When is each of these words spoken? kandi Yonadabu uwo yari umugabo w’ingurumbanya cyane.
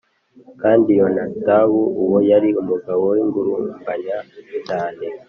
kandi 0.61 0.89
Yonadabu 0.99 1.81
uwo 2.03 2.17
yari 2.31 2.49
umugabo 2.61 3.03
w’ingurumbanya 3.15 4.17
cyane. 4.67 5.03